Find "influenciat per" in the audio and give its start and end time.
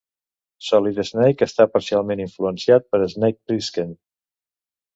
2.25-3.03